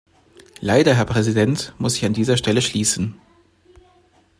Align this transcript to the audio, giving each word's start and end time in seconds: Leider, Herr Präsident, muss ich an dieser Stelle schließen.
Leider, 0.61 0.95
Herr 0.95 1.05
Präsident, 1.05 1.75
muss 1.77 1.95
ich 1.95 2.05
an 2.05 2.13
dieser 2.13 2.35
Stelle 2.35 2.63
schließen. 2.63 3.21